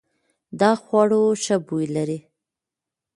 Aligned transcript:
دا 0.59 0.71
خوړو 0.83 1.23
ښه 1.43 1.55
بوی 1.67 1.85
لري. 1.95 2.19